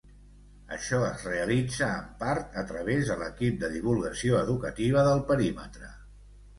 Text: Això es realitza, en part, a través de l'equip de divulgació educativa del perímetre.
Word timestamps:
Això 0.77 1.01
es 1.09 1.25
realitza, 1.29 1.91
en 1.99 2.09
part, 2.25 2.57
a 2.63 2.65
través 2.73 3.13
de 3.13 3.21
l'equip 3.23 3.63
de 3.67 3.73
divulgació 3.77 4.43
educativa 4.45 5.09
del 5.13 5.27
perímetre. 5.33 5.97